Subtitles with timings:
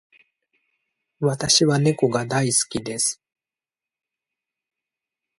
[1.19, 3.21] 私は猫が大好きです。